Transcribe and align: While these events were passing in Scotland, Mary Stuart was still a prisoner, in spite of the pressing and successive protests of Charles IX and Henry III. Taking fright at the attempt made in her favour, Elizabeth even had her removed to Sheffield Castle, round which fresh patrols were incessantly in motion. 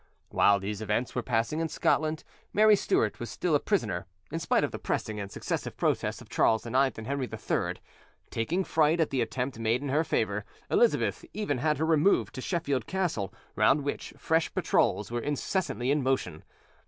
While 0.29 0.59
these 0.59 0.81
events 0.81 1.13
were 1.13 1.21
passing 1.21 1.59
in 1.59 1.69
Scotland, 1.69 2.23
Mary 2.53 2.75
Stuart 2.75 3.19
was 3.19 3.29
still 3.29 3.53
a 3.53 3.59
prisoner, 3.59 4.07
in 4.31 4.39
spite 4.39 4.63
of 4.63 4.71
the 4.71 4.79
pressing 4.79 5.19
and 5.19 5.31
successive 5.31 5.77
protests 5.77 6.21
of 6.21 6.27
Charles 6.27 6.65
IX 6.65 6.97
and 6.97 7.05
Henry 7.05 7.29
III. 7.31 7.73
Taking 8.31 8.63
fright 8.63 8.99
at 8.99 9.11
the 9.11 9.21
attempt 9.21 9.59
made 9.59 9.83
in 9.83 9.89
her 9.89 10.03
favour, 10.03 10.43
Elizabeth 10.71 11.23
even 11.35 11.59
had 11.59 11.77
her 11.77 11.85
removed 11.85 12.33
to 12.33 12.41
Sheffield 12.41 12.87
Castle, 12.87 13.31
round 13.55 13.83
which 13.83 14.15
fresh 14.17 14.51
patrols 14.55 15.11
were 15.11 15.21
incessantly 15.21 15.91
in 15.91 16.01
motion. 16.01 16.43